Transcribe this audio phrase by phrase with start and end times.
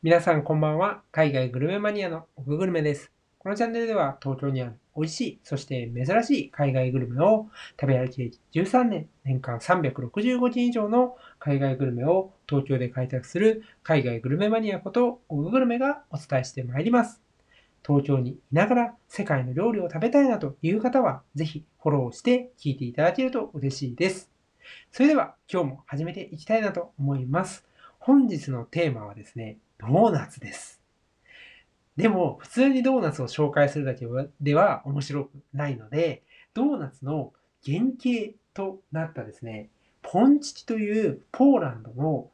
[0.00, 1.02] 皆さんこんばんは。
[1.10, 3.10] 海外グルメマニアの奥ググルメです。
[3.36, 17.20] このチャンネルでは東京にある美味しい、そして珍しい海外グルメを食べ歩き歴13年、年間365日以上の海外グルメを東京で開拓する海外グルメマニアこと奥グルメがお伝えしてまいります。
[17.84, 24.30] 東京にいながら世界の料理を食べたいなという方は、ぜひフォローして聞いていただけると嬉しいです。
[24.92, 27.67] それでは今日も始めていきたいなと思います。
[28.08, 30.80] 本日のテーマはですね、ドーナツです。
[31.94, 34.06] でも、普通にドーナツを紹介するだけ
[34.40, 36.22] では面白くないので、
[36.54, 39.68] ドーナツの原型となったですね、
[40.00, 42.30] ポンチキというポーランドの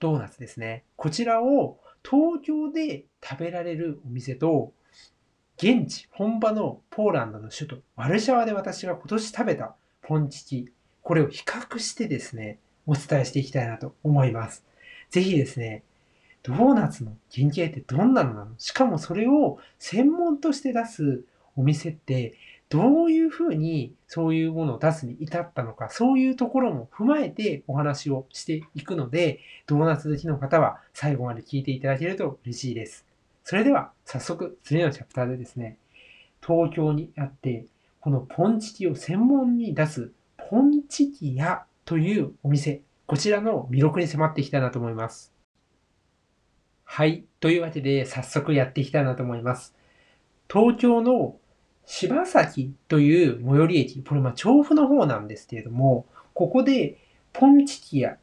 [0.00, 0.84] ドーナツですね。
[0.96, 4.72] こちらを東京で食べられるお店と、
[5.58, 14.64] 現地、本場のポーランドの首都ワルシャワで私が今年食べたポンチキ、これを比較してですね、お伝えしていきたいなと思います。
[15.10, 15.82] ぜひですね、
[16.42, 18.52] ドーナツの原型ってどんなのなの？
[18.58, 21.22] しかもそれを専門として出す
[21.56, 22.34] お店って
[22.68, 33.04] どういうふうにそういうものを出すに至ったのか、そういうところも踏まえてお話をしていくので、ドーナツ好きの方は最後まで聞いていただけると嬉しいです。
[33.44, 35.78] それでは早速次のチャプターでですね、
[36.46, 37.64] 東京にあって、
[38.00, 45.32] このポンチキを専門に出すポンチキ屋というお店、こちらの魅力に迫っていきたいなと思います。
[46.84, 47.24] はい。
[47.40, 49.74] というわけで、早速やっていきたいなと思います。
[50.46, 51.38] 東京の
[51.86, 56.98] 柴崎という最寄り駅、これまあ調布の方なんですけれども、ここで
[57.32, 58.18] ポンチキ屋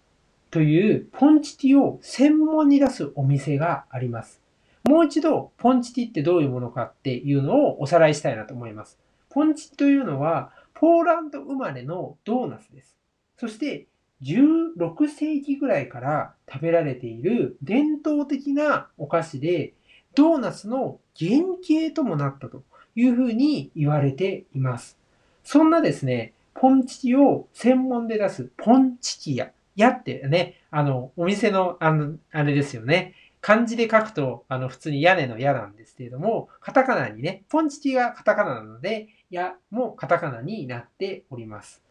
[0.51, 4.39] というポンチキを専門に出すお店があります。
[4.83, 8.99] もう一度、ポンチキってどういうものかっていうのをおさらいしたいなと思います。
[9.31, 12.95] ポンチキというのは、ポーランド生まれのドーナツです。
[13.39, 13.87] そして、
[14.23, 19.73] 16世紀ぐらいから食べられている伝統的なお菓子で、
[20.15, 21.31] ドーナツの原
[21.67, 22.63] 型ともなったと
[22.95, 24.97] いうふうに言われています。
[25.43, 29.51] そんなですね、ポンチキを専門で出すポンチキ屋。
[29.75, 33.13] 屋ってね、あの、お店の、あの、あれですよね。
[33.41, 41.83] 漢字で書くと、あの、普通に屋根の屋なんですけれども、カタカナにね、ポンチキがカタカナなので、屋もカタカナになっております。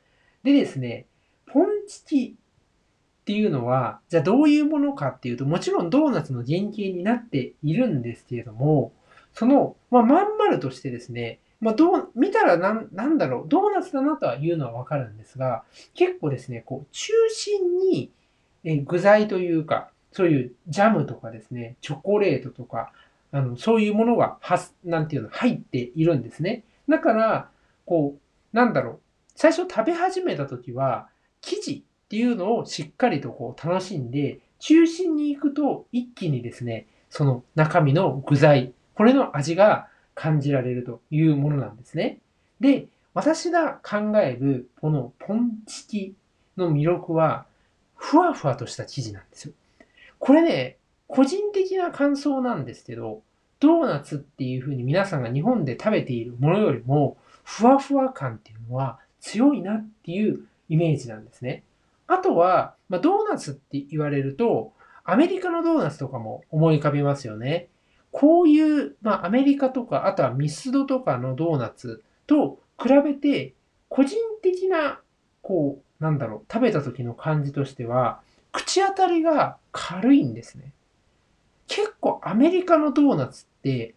[0.42, 1.06] でですね、
[1.84, 8.92] ポンチキっていうのは、じゃあどういうものかっていうと、もちろんドーナツの原型になっているんですけれども、
[9.32, 15.64] その、まあ、まん丸としてですね、まあ、どう、見たらなん、なんだろう、ドーナツだなとは言うのはわかるんですが、
[15.94, 18.10] 結構ですね、こう、中心に、
[18.64, 22.92] え具材というか、そういうジャムとかですね、チョコレートとか、
[23.32, 26.64] あの、そういうものが、はす、なんていうの、入っているんですね。
[26.88, 27.48] だから、
[27.86, 29.00] こう、なんだろう、
[29.34, 31.08] 最初食べ始めた時は、
[31.44, 42.18] 生地っていうのをしっかりとこう楽しんで、中心に行くと一気にですね、その中身の具材、これの味が感じられるというものなんですね。
[42.60, 46.14] で、私が考えるこのポンチキ
[46.56, 47.46] の魅力は、
[47.94, 49.52] ふわふわとした生地なんですよ。
[50.18, 53.22] これね、個人的な感想なんですけど、
[53.60, 61.64] ドーナツっていう風に皆さんが日本で食べているものよりも、ふわふわ感っていうのは強いなっていうイメージなんですね。
[62.06, 64.72] あとは、まあ、ドーナツって言われると、
[65.04, 67.68] アメリカのドーナツとかも思い浮かびますよね。
[68.10, 73.54] こういう、まあ、アメリカとか、あとはミスドとかのドーナツと比べて、
[73.88, 75.00] 個人的な、
[75.42, 78.20] こう、なんだろう、食べた時の感じとしては、
[78.52, 80.72] 口当たりが軽いんですね。
[81.66, 83.94] 結構アメリカのドーナツって、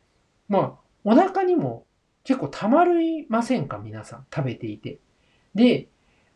[0.50, 0.74] まあ、
[1.04, 1.86] お腹にも
[2.24, 3.78] 結構たまりませんか？
[3.78, 5.00] 皆さん、食べていて。
[5.54, 5.88] で、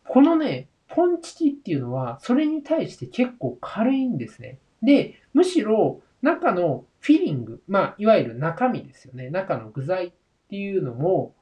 [0.06, 4.58] このね、ポンチキっていうのは、それに対して結構軽いんですね。
[4.82, 9.30] で、むしろ中のフィリング、まあ、いわゆる中身ですよね。
[9.30, 10.12] 中の具材っ
[10.50, 11.34] ていうのも、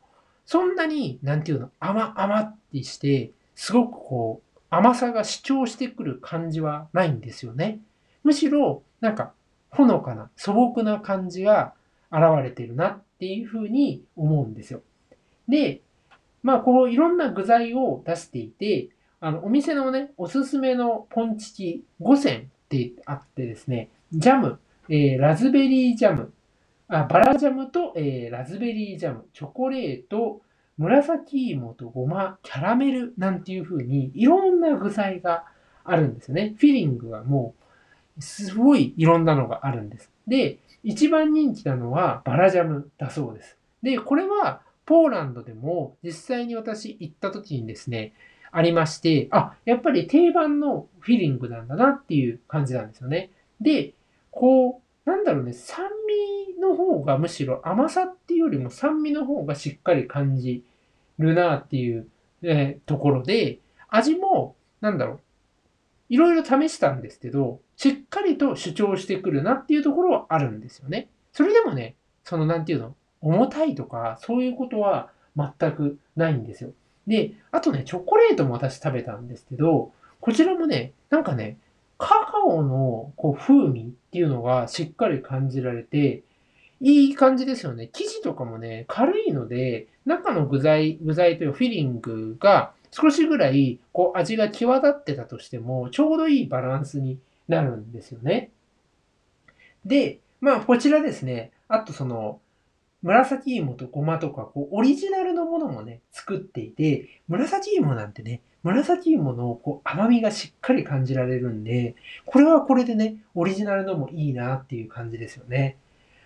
[0.47, 7.81] そんなに、なんていうの、甘々ってして、すごくこう、甘さが主張してくる感じはないんですよね。
[8.23, 9.33] むしろ、なんか、
[9.71, 11.75] ほのかな、素朴な感じが
[12.11, 14.83] 現れてるなっていうふうに思うんですよ。
[15.49, 15.83] で、
[16.43, 18.91] まあ、こういろんな具材を出していて、
[19.21, 24.59] あの、お店のね、おすすめのポンチキ5選ってあってですね、ジャム、
[24.89, 26.33] えーラズベリージャム、
[26.89, 30.41] あバラジャムと、えーラズベリージャム、チョコレート、
[30.79, 35.45] 紫芋とごま、キャラメルなんていう風にいろんな具材が
[35.85, 36.55] あるんですよね。
[36.57, 37.55] フィリングはも
[38.19, 40.11] うすごいいろんなのがあるんです。
[40.27, 43.59] で、一番人気なのはバラジャムだそうです。
[43.83, 48.13] で、これはポーランドでも実際に私行った時にですね、
[48.51, 53.31] ありまして、あ、やっぱり定番のフィリングなんだなっていう感じなんですよね。
[53.61, 53.95] で、
[54.33, 55.85] こう、なんだろうね、酸
[56.57, 60.65] 味の方がむしろ甘さっていうよりも酸味の方がしっかり感じ
[61.21, 62.09] るなっていう、
[62.43, 63.61] えー、ところで、
[63.91, 65.21] 味も、なんだろう、
[66.09, 71.09] いろいろ試したんですけど、しっかりと主張してくるなっていうところはあるんですよね。
[71.33, 71.95] それでもね、
[72.25, 76.71] そのなんていうの、重たいとか、そういうことは全くないんですよ。
[77.07, 81.57] で、あとね、チョコレートも私食べたんですけど、こちらもね、なんかね、
[81.99, 86.23] カカオのこう風味っていうのがしっかり感じられて、
[86.81, 87.91] いい感じですよね。
[87.93, 97.19] 生地とかもね、軽いので、中の具材、具材というフィリングが少しぐらいこう味が際立ってたとしても、ちょうどいいバランスに
[97.49, 98.51] なるんですよね。
[99.85, 102.41] で、まあこちらですね、あとその、
[103.03, 111.95] 紫芋とごまとか、こう、オリジナルのものもね、作っていて、紫芋なんてね、紫芋のこう甘みがしっかり感じられるんで、
[112.27, 115.79] これはこれでね、オリジナルのもいいなっていう感じですよね。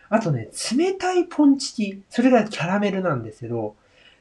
[0.09, 3.77] あとね、冷たいポンチキ、それがキャラメルなんですけど、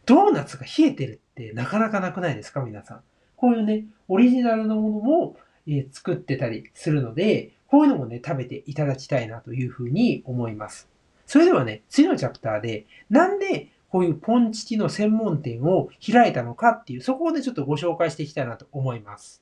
[0.05, 3.01] ドーナツが冷えてるってなかなかなくないですか皆さん。
[3.35, 5.35] こういうね、オリジナルのものも、
[5.65, 10.92] え作ってたりするので、こういうのもね、食べていただきたいなというふうに思います。
[11.33, 19.41] それではね、次のチャプターで、なんでこういうポンチキの専門店を開いたのかっていう、そこをね、ちょっとご紹介していきたいなと思います。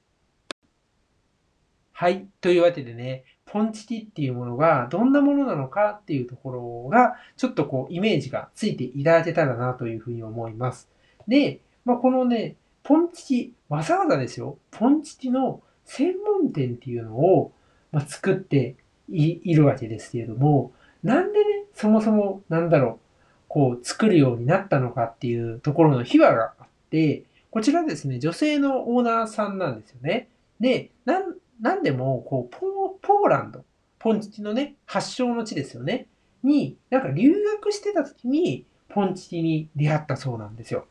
[1.91, 2.29] はい。
[2.39, 6.51] というわけでね、ポンチキっていうものがどんなものなのかっていうとこ
[6.85, 10.88] ろが、ちょっとこう、イメージがついていただけたらなというふうに思います。
[11.27, 17.51] で、まあ、このね、ポンチキ、わざわざですよ、ポンチキの専門店っていうのを、
[17.91, 18.77] ま、作って
[19.09, 20.71] いるわけですけれども、
[21.03, 23.06] なんでね、そもそも、なんだろう、
[23.48, 30.30] こう作るようになったのかっていうところの秘話があって、こちらですね、女性のオーナーさんなんですよね。
[30.60, 32.56] で、なん、なんでも、こう、
[33.01, 33.66] ポーランド、
[33.98, 36.06] ポンチキのね、発祥の地ですよね。
[36.44, 40.86] に、なんか留学してた時に、ポンチキに出会ったそうなんですよ。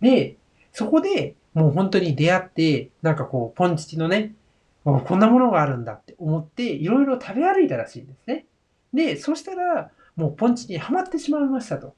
[0.00, 0.36] で、
[0.72, 4.34] そこでもう本当に出会って、なんかこう、ポンチキのね、
[4.82, 8.46] こんなものがあるんだって思って、いろいろ食べ歩いたらしいんですね。
[8.92, 11.94] で、そしたら、もうポンチにはまってしまいましたと。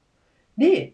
[0.59, 0.93] で、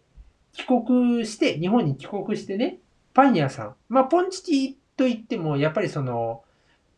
[0.53, 2.79] 帰国して、日本に帰国してね、
[3.13, 3.75] パン屋さん。
[3.89, 6.45] まあ、ポンチティといっても、やっぱりその、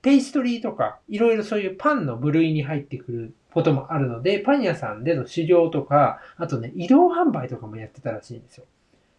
[0.02, 8.66] ペイストリーとか、いろいろそういうパンの部類に入ってくることもあるので、パン屋さんでの修行とか、あとね、移動販売とかもやってたらしいんですよ。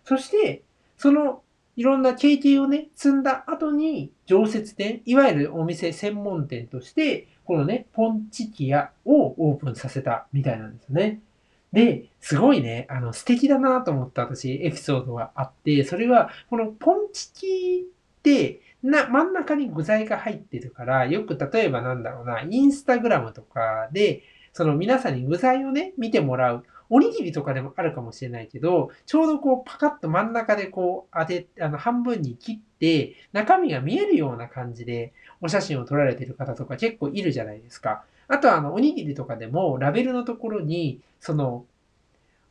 [0.05, 0.61] そして、
[0.95, 1.41] その、
[1.79, 11.21] いろんな経験をね、積んだ後に、常設店、いわゆるお店専門店として、このね、ポンチキ屋をオープンさせたみたいなんですよね。
[11.71, 26.65] で、すごいね、あの、素敵だなと思った私、エピソードがあって、それは、このポンチキって、な、真ん中に具材が入ってるから、よく例えばなんだろうな、インスタグラムとかで、その皆さんに具材をね、見てもらう。
[26.89, 38.03] おにぎりとかでもあるかもしれないけど、ちょうどこうパカッと真ん中でこう当て、あの半分に切って、中身が見えるような感じでお写真を撮られてる方とか結構いるじゃないですか。
[38.27, 41.65] あとはあのおにぎりとかでもラベルのところに、その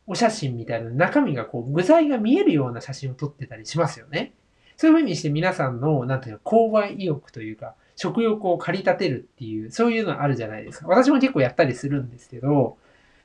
[0.07, 4.33] お写真みたいな中身がこう具材が見えるような写真を撮ってたりしますよね。
[4.77, 10.87] そういう風にして皆さんの、なんていうの、購買意欲というか、食欲を駆り立てるっていう、そういうのあるじゃないですか。
[10.87, 12.79] 私も結構やったりするんですけど、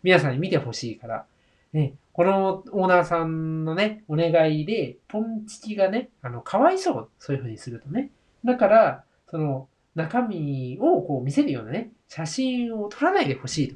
[0.03, 1.25] 皆さんに見てほしいから。
[1.71, 7.09] ね、このオーナーさんのね、お願いで、ポンチキがね、あの、かわいそう。
[7.19, 8.11] そういう風にするとね。
[8.45, 13.75] だから、その、中身をこう見せるようなね、写真を撮らないでほしいと。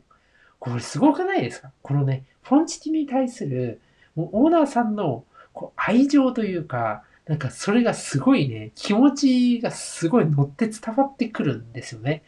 [0.59, 1.71] これすごくないですか？
[1.83, 3.79] このね、ポンチキに対する、
[4.15, 12.23] もうオーナーさんのこう愛情というか、なんかそれがすごいね、気持ちがすごい乗って伝わってくるんですよね。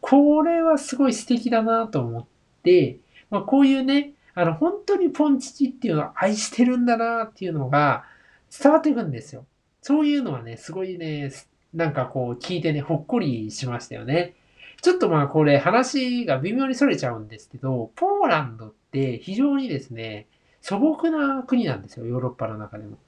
[0.00, 2.24] これはすごい素敵だなと思っ
[2.62, 2.98] て、
[3.34, 8.04] まあ、こういうね、あの、本当にポンチチっていうのを愛してるんだなっていうのが
[8.48, 9.44] 伝わってくんですよ。
[9.82, 11.32] そういうのはね、すごいね、
[11.74, 14.34] なんかこう聞いてね、ほっこりしましたよね。
[14.82, 20.28] ちょっとまあこれ話が微妙に逸れちゃうんですけど、ポーランドって非常にですね、
[20.60, 22.98] 素朴な国なんですよ、ヨーロッパの中でも。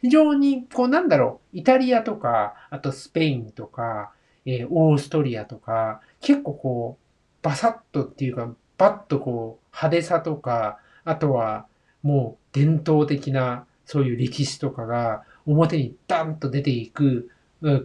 [0.00, 4.12] 非常に、こうなんだろう、イタリアとか、あとスペインとか、
[4.44, 7.02] えー、オーストリアとか、結構こう、
[7.42, 8.52] バサッとっていうか、
[8.82, 11.66] パッとこう派手さとか、あとは
[12.02, 17.30] もう伝統的なそういう歴史とかが表にダンと出ていく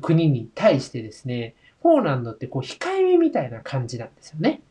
[0.02, 4.62] 国に対してですね、ポーランドってこう控えめみたいな感じなんですよね。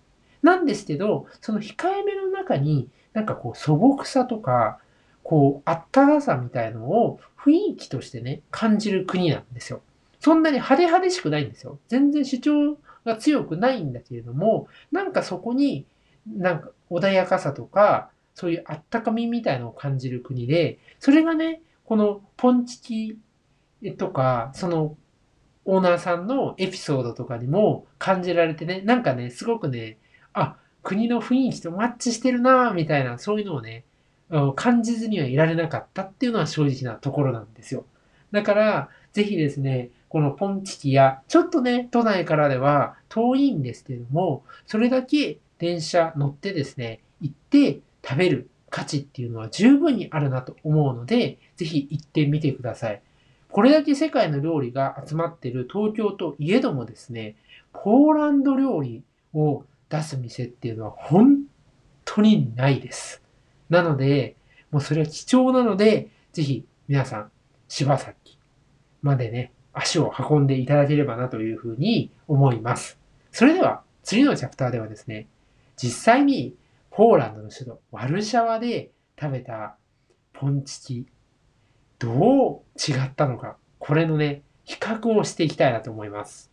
[0.42, 4.80] なんですけど、その控えめの中になんかこう素朴さとか、
[5.22, 9.80] こうあったかさみたいのを雰囲気としてね、感じる国なんですよ。
[10.18, 11.78] そんなに派手派手しくないんですよ。
[11.86, 15.86] 全然主張が強くないんだけれども、なんかそこに
[16.26, 23.18] なんか穏やかさとか、そういうあったかみみたいのを感じる国で、それがね、このポンチキ
[23.96, 24.96] とか、その
[25.64, 29.98] オーナーさんのエピソードとかにも感じられてね、なんかね、すごくね、
[30.32, 33.84] あ、国の雰囲気とマッチしてるなみたいな、そういうのをね、
[34.54, 37.84] 感じずにはいられなかったっていうのは正直なところなんですよ。
[38.32, 53.02] だから、ぜひですね、このポンチキや、ちょっとね、都内からでは遠いんですけれども、それだけ電車乗ってですね、行って食べる価値っていうのは十分にあるなと思うので、ぜひ行ってみてください。
[53.50, 57.36] これだけ世界の料理が集まっている東京といえどもですね、
[57.72, 61.42] ポーランド料理を出す店っていうのは本
[62.04, 63.22] 当にないです。
[63.70, 64.36] なので、
[64.70, 67.30] もうそれは貴重なので、ぜひ皆さん、
[67.68, 68.38] 柴崎
[69.02, 72.98] までね、足を運んでいただければなというふうに思います。
[73.30, 75.28] それでは、次のチャプターではですね、
[75.76, 76.56] 実際に
[76.90, 78.90] ポーランドの首都ワルシャワで
[79.20, 79.76] 食べた
[80.32, 81.06] ポンチキ、
[81.98, 86.50] どう違ったのか、これのね、比較をしていきたいなと思います。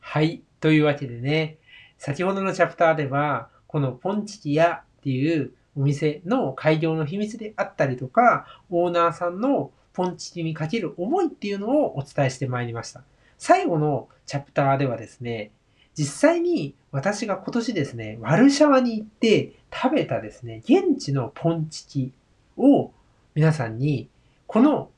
[0.00, 0.42] はい。
[0.60, 1.58] というわけでね、
[1.98, 13.02] 先ほどのチャプターでは、このポンチキ屋っていうお店の開業の秘密であったりとか、オーナーさんのポンチキにかける思いっていうのをお伝えしてまいりました。
[13.38, 15.50] 最後のチャプターではですね、
[15.96, 22.12] 実際に私が今年ですね、ワルシャワに行って食べたですね、現地のポンチキ
[22.56, 22.92] を
[23.34, 24.08] 皆さんに、
[24.46, 24.90] この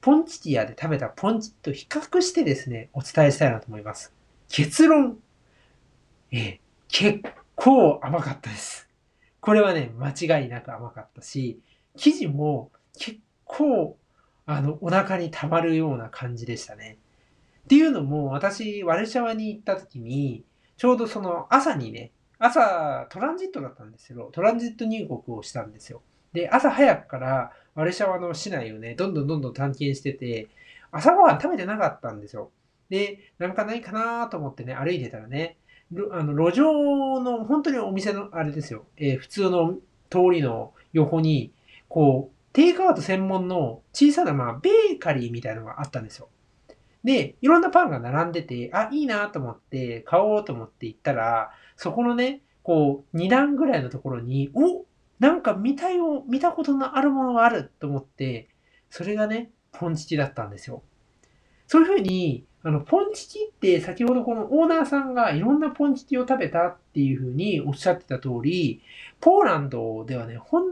[0.00, 4.12] ポンチキ屋で食べたポンチキと比較してですね、お伝えしたいなと思います。
[4.48, 5.18] 結論、
[6.32, 7.20] え結
[7.54, 8.88] 構甘かったです。
[9.40, 11.60] これはね、間違いなく甘かったし、
[11.96, 13.96] 生地も結構、
[14.46, 16.98] あの、お腹に溜まるような感じでしたね。
[17.64, 20.44] っていうのも、私、ワルシャワに行った時に、
[20.76, 24.30] ちょうどその朝にね、朝、トランジットだったんですよ。
[24.32, 26.02] トランジット入国をしたんですよ。
[26.32, 30.48] で、朝早くからワルシャワの市内をね、どんどんどんどん探検してて、
[30.90, 32.50] 朝ごはん食べてなかったんですよ。
[32.88, 35.58] で、なんかないかなと思ってね、歩いてたらね、
[36.12, 39.74] あの路上の本当にお店のあれですよ、えー、普通の
[40.08, 41.52] 通りの横に、
[41.88, 46.28] こう、テイクアウト専門の小さな、まあ、ベーカリーみたいなのがあったんですよ。
[47.04, 54.84] で、いろんなパンが並んでて、あ、いいなと思って、買おうと思って行ったら、そこのね、こう、2段ぐらいのところに、お
[55.18, 58.48] なんか見たよ、見たことのあるものがあると思って、
[58.90, 60.82] それがね、ポンチキだったんですよ。
[61.66, 68.82] そういうふうに、あの、ポンチキって先ほどこのオーナーさんがいろんなポンチキを食べたっていうふうにおっしゃってた通り、
[69.20, 70.64] ポーランドではね、本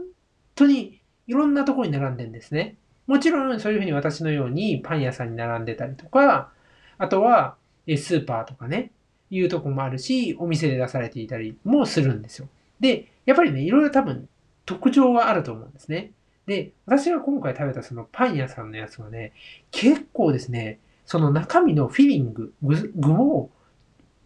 [0.55, 2.77] 当にいろんなところに並んでんですね。
[3.09, 6.51] もちろんそういうふうに私のようにパン屋さんに並んでたりとか、
[6.99, 7.55] あとは
[7.87, 8.91] スーパーとかね、
[9.31, 12.47] いうとこもあるし、お店で出されていたりもするんですよ。
[12.79, 14.29] で、やっぱりね、いろいろ多分
[14.67, 16.11] 特徴があると思うんですね。
[16.45, 19.33] で、私が今回食べたそのパン屋さんのやつはね、
[19.71, 23.49] 結構ですね、その中身のフィリング、具も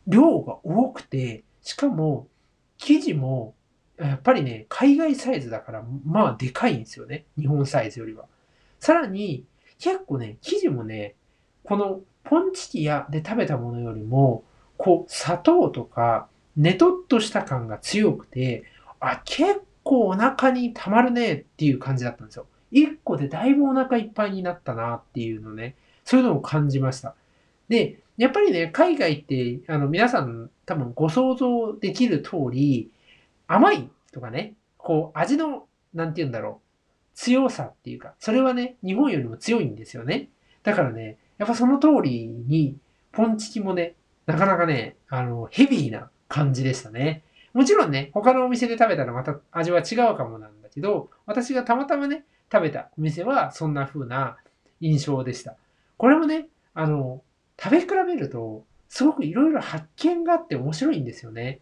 [0.08, 2.28] 量が多くて、しかも
[2.78, 3.56] 生地も
[3.98, 7.24] やっぱりね、海外サイズだから、まあでかいんですよね。
[7.40, 8.25] 日本サイズよりは。
[8.84, 9.46] さらに、
[9.80, 11.16] 結構ね、生地もね、
[11.63, 14.44] このポンチキ屋で食べたものよりも、
[14.75, 18.66] こう、砂糖とか、ねとっとした感が強くて、
[19.00, 22.46] あ、結構お腹に溜まるねっていう感じだったんですよ。
[22.74, 27.16] 1個でだいぶお腹いっぱいになったなっていうのね、そういうのを感じました。
[27.70, 32.92] で、やっぱりね、海外って、あの、皆さん多分ご想像できる通り、
[33.48, 36.62] 甘いとかね、こう、味の、なんて言うんだろう、
[37.15, 40.29] 強さっていうか、それはね、日本よりも強いんですよね。
[40.63, 42.77] だからね、やっぱその通りに、
[43.12, 47.24] ポンチキもね、なかなかね、あの、ヘビーな感じでしたね。
[47.53, 54.38] もちろんね、他のお店で食べたらまた味は違うかもなんだけど、私がたまたまね、食べたお店はそんな風な
[54.82, 55.55] 印象でした。
[55.98, 57.22] これもね、あの、
[57.62, 61.60] 食べ比べると、すごくいろいろ発見があって面白いんですよね。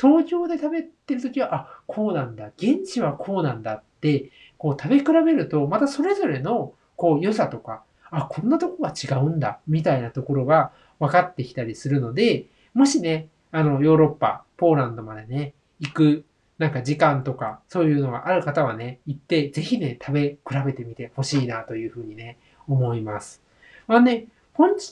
[0.00, 2.52] 東京で食べてるときは、あ、こうなんだ。
[2.56, 16.24] 現地はこうなんだって、こう食べ比べると、またそれぞれのこう良さとか、あ、こんなとこが違うんだ、みたいなところが分かってきたりするので、もしね、あの、ヨーロッパ、ポーランドまでね、行く、
[16.58, 23.42] なんか時間とか、そういうのがある方はね、行って、ぜひね、食べ比べてみてほしいなというふうにね、思います。
[23.86, 24.90] まあね、ポンチ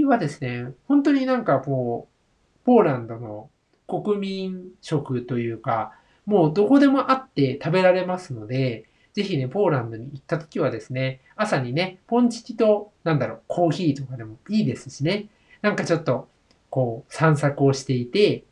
[0.00, 3.48] キはですね、本当になんかこう、ポーランドの
[3.86, 5.92] 国民食というか、
[6.26, 15.26] もうどこでもあって食べられますので、ぜひね、ポーランドに行った時はですね、朝にね、ポンチキと、なんだろう、コーヒーとかでもいいですしね、
[15.62, 16.28] なんかちょっと
[16.68, 18.42] こう散策をしていて、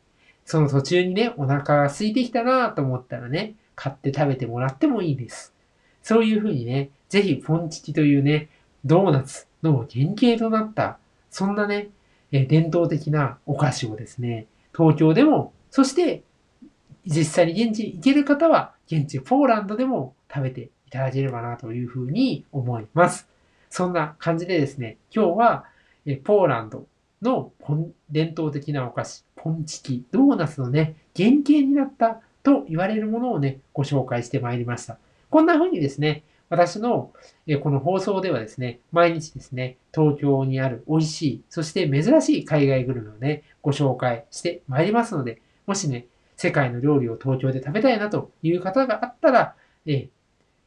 [0.45, 5.53] その途中にね、お腹が空いてきたなと思ったらね、買って食べてもらってもいいです。
[6.01, 8.49] そういうふうにね、ぜひポンチキというね、
[8.85, 10.97] ドーナツの原型となった、
[11.29, 11.89] そんなね、
[12.31, 16.23] え伝統的なお菓子をですね、東京でも、そして
[17.05, 23.27] 実際に現地に行ける方は、現地ポーランドでも食べていただければなというふうに思います。
[23.69, 25.65] そんな感じでですね、今日は
[26.23, 26.85] ポーランド
[27.21, 27.51] の
[28.09, 34.97] 伝統的なお菓子、ポンチキ、ドーナツのね、原型になったと言われるものをね、ご紹介してまいりました。
[35.29, 37.11] こんな風にですね、私の
[37.61, 46.05] この放送ではですね、毎日ですね、東京にある美味しい、そして珍しい海外グルメをね、ご紹介してまいりますので、もしね、
[46.43, 50.09] 世界の料理を東京で食べたいなという方があったら、え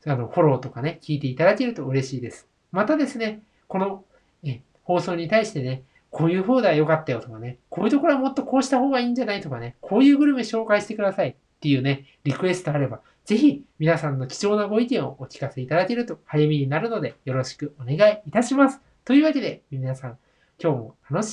[0.06, 2.48] あの、フォローとかね、聞いていただけると嬉しいです。
[2.72, 4.04] またですね、この、
[4.42, 18.80] え放送に対してね、こういう方では良かったよとかね、こういうところはもっとこうした方がいいんじゃないとかね、こういうグルメ紹介してくださいっていうね、リクエストあれば、ぜひ皆さんの貴重なご意見をお聞かせいただけると励みになるのでよろしくお願いいたします。
[19.04, 20.18] というわけで、皆さん、
[20.58, 21.24] 今日も楽しい